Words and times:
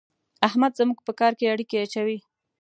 احمد 0.47 0.71
زموږ 0.79 0.99
په 1.07 1.11
کار 1.19 1.33
کې 1.39 1.51
اړېکی 1.53 1.77
اچوي. 1.85 2.17